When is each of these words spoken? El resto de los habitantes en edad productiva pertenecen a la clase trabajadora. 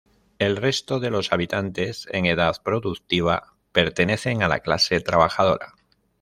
El 0.39 0.57
resto 0.57 0.99
de 0.99 1.11
los 1.11 1.31
habitantes 1.31 2.07
en 2.09 2.25
edad 2.25 2.59
productiva 2.63 3.53
pertenecen 3.71 4.41
a 4.41 4.47
la 4.47 4.61
clase 4.61 4.99
trabajadora. 4.99 5.75